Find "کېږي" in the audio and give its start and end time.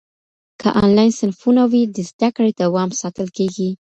3.37-3.69